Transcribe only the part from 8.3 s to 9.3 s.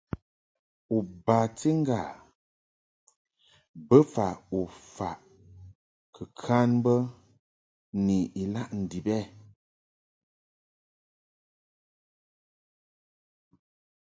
ilaʼ ndib ɛ?